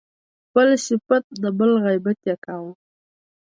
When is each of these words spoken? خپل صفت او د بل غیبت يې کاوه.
خپل 0.47 0.67
صفت 0.87 1.23
او 1.31 1.37
د 1.43 1.45
بل 1.57 1.71
غیبت 1.85 2.19
يې 2.29 2.35
کاوه. 2.45 2.71